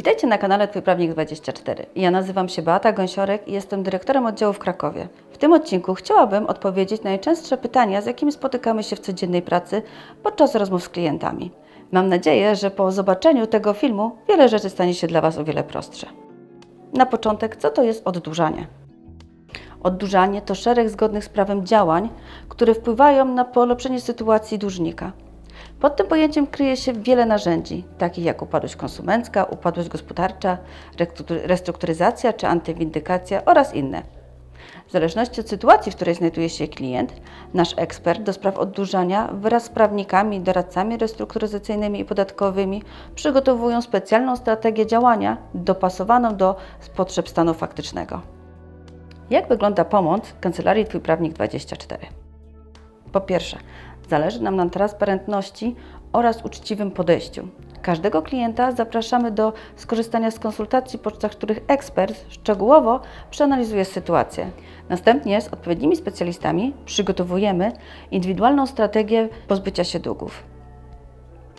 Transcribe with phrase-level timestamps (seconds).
[0.00, 1.86] Witajcie na kanale Twój Prawnik 24.
[1.96, 5.08] Ja nazywam się Beata Gąsiorek i jestem dyrektorem oddziału w Krakowie.
[5.30, 9.82] W tym odcinku chciałabym odpowiedzieć na najczęstsze pytania, z jakimi spotykamy się w codziennej pracy
[10.22, 11.50] podczas rozmów z klientami.
[11.92, 15.64] Mam nadzieję, że po zobaczeniu tego filmu wiele rzeczy stanie się dla Was o wiele
[15.64, 16.06] prostsze.
[16.92, 18.66] Na początek, co to jest oddłużanie?
[19.82, 22.08] Oddłużanie to szereg zgodnych z prawem działań,
[22.48, 25.12] które wpływają na polepszenie sytuacji dłużnika.
[25.80, 30.58] Pod tym pojęciem kryje się wiele narzędzi, takich jak upadłość konsumencka, upadłość gospodarcza,
[31.44, 34.02] restrukturyzacja czy antywindykacja oraz inne.
[34.86, 37.12] W zależności od sytuacji, w której znajduje się klient,
[37.54, 42.82] nasz ekspert do spraw oddłużania wraz z prawnikami, doradcami restrukturyzacyjnymi i podatkowymi
[43.14, 46.56] przygotowują specjalną strategię działania dopasowaną do
[46.96, 48.20] potrzeb stanu faktycznego.
[49.30, 52.06] Jak wygląda pomoc Kancelarii Twój Prawnik 24?
[53.12, 53.58] Po pierwsze,
[54.10, 55.76] zależy nam na transparentności
[56.12, 57.48] oraz uczciwym podejściu.
[57.82, 64.50] Każdego klienta zapraszamy do skorzystania z konsultacji, podczas których ekspert szczegółowo przeanalizuje sytuację.
[64.88, 67.72] Następnie z odpowiednimi specjalistami przygotowujemy
[68.10, 70.42] indywidualną strategię pozbycia się długów.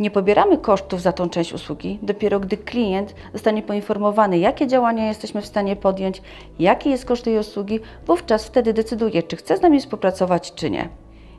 [0.00, 5.42] Nie pobieramy kosztów za tą część usługi, dopiero gdy klient zostanie poinformowany, jakie działania jesteśmy
[5.42, 6.22] w stanie podjąć,
[6.58, 10.88] jaki jest koszt tej usługi, wówczas wtedy decyduje, czy chce z nami współpracować, czy nie.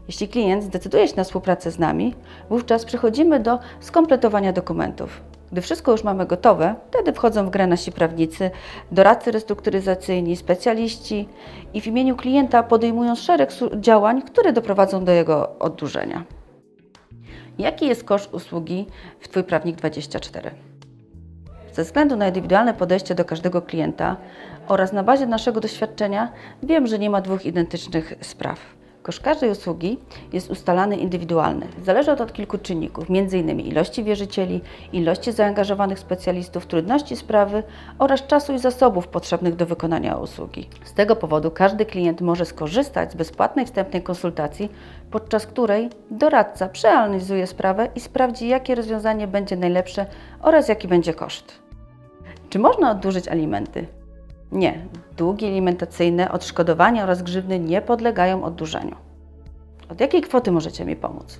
[0.08, 2.16] Jeśli klient zdecyduje się na współpracę z nami,
[2.50, 5.22] wówczas przechodzimy do skompletowania dokumentów.
[5.52, 8.52] Gdy wszystko już mamy gotowe, wtedy wchodzą w grę nasi prawnicy,
[8.92, 11.30] doradcy restrukturyzacyjni, specjaliści
[11.74, 16.24] i w imieniu klienta podejmują szereg działań, które doprowadzą do jego oddłużenia.
[17.58, 18.88] Jaki jest koszt usługi
[19.20, 20.52] w Twój Prawnik 24?
[21.74, 24.18] Ze względu na indywidualne podejście do każdego klienta
[24.68, 26.32] oraz na bazie naszego doświadczenia
[26.64, 28.79] wiem, że nie ma dwóch identycznych spraw.
[29.04, 29.98] Koszt każdej usługi
[30.34, 31.68] jest ustalany indywidualny.
[31.84, 33.60] Zależy od kilku czynników, m.in.
[33.60, 34.62] ilości wierzycieli,
[34.94, 37.64] ilości zaangażowanych specjalistów, trudności sprawy
[38.00, 40.70] oraz czasu i zasobów potrzebnych do wykonania usługi.
[40.84, 44.72] Z tego powodu każdy klient może skorzystać z bezpłatnej wstępnej konsultacji,
[45.12, 50.06] podczas której doradca przeanalizuje sprawę i sprawdzi, jakie rozwiązanie będzie najlepsze
[50.42, 51.60] oraz jaki będzie koszt.
[52.50, 53.99] Czy można oddłużyć alimenty?
[54.52, 54.86] Nie.
[55.18, 58.96] Długi alimentacyjne, odszkodowania oraz grzywny nie podlegają oddłużeniu.
[59.92, 61.40] Od jakiej kwoty możecie mi pomóc?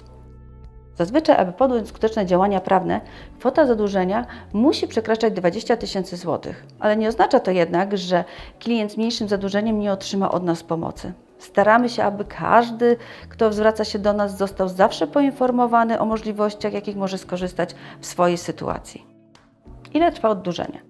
[0.96, 3.02] Zazwyczaj, aby podjąć skuteczne działania prawne,
[3.40, 8.24] kwota zadłużenia musi przekraczać 20 tysięcy złotych, ale nie oznacza to jednak, że
[8.60, 11.14] klient z mniejszym zadłużeniem nie otrzyma od nas pomocy.
[11.38, 12.98] Staramy się, aby każdy,
[13.30, 18.38] kto zwraca się do nas, został zawsze poinformowany o możliwościach, jakich może skorzystać w swojej
[18.38, 19.06] sytuacji.
[19.94, 20.89] Ile trwa oddłużenie?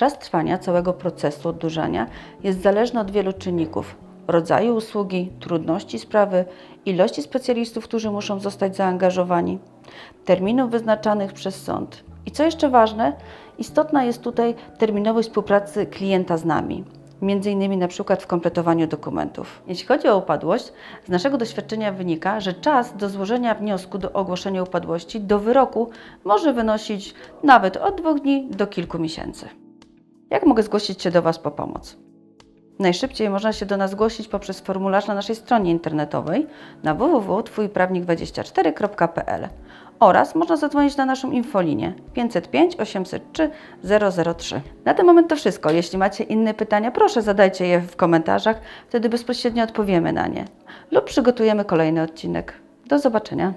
[0.00, 2.06] Czas trwania całego procesu oddłużania
[2.42, 3.96] jest zależny od wielu czynników:
[4.28, 6.44] rodzaju usługi, trudności sprawy,
[6.86, 9.58] ilości specjalistów, którzy muszą zostać zaangażowani,
[10.24, 12.04] terminów wyznaczanych przez sąd.
[12.26, 13.12] I co jeszcze ważne,
[13.58, 16.84] istotna jest tutaj terminowość współpracy klienta z nami
[17.22, 19.62] między innymi na przykład w kompletowaniu dokumentów.
[19.66, 20.72] Jeśli chodzi o upadłość,
[21.04, 25.90] z naszego doświadczenia wynika, że czas do złożenia wniosku do ogłoszenia upadłości do wyroku
[26.24, 29.48] może wynosić nawet od dwóch dni do kilku miesięcy.
[30.30, 31.96] Jak mogę zgłosić się do Was po pomoc?
[32.78, 36.46] Najszybciej można się do nas zgłosić poprzez formularz na naszej stronie internetowej
[36.82, 39.48] na www.twójprawnik24.pl
[40.00, 43.50] oraz można zadzwonić na naszą infolinię 505 803
[44.38, 44.60] 003.
[44.84, 45.70] Na ten moment to wszystko.
[45.70, 50.44] Jeśli macie inne pytania, proszę zadajcie je w komentarzach, wtedy bezpośrednio odpowiemy na nie
[50.90, 52.54] lub przygotujemy kolejny odcinek.
[52.86, 53.54] Do zobaczenia.